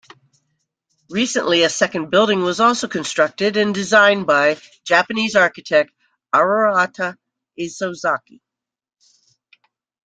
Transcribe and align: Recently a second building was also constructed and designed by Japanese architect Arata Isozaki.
Recently 1.11 1.61
a 1.61 1.69
second 1.69 2.09
building 2.09 2.41
was 2.41 2.59
also 2.59 2.87
constructed 2.87 3.55
and 3.55 3.71
designed 3.71 4.25
by 4.25 4.59
Japanese 4.83 5.35
architect 5.35 5.91
Arata 6.33 7.17
Isozaki. 7.59 8.41